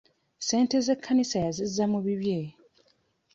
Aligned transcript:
Ssente 0.41 0.77
z'ekkanisa 0.85 1.37
yazizza 1.45 1.83
mu 1.91 1.99
bibye. 2.05 2.39